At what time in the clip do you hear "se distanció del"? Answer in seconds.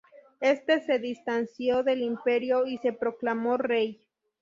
0.81-2.01